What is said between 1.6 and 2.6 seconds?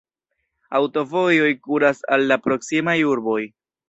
kuras al la